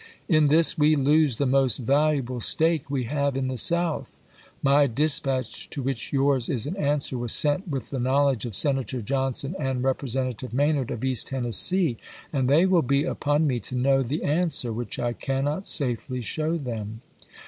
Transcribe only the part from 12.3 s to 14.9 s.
and they will be upon me to know the answer,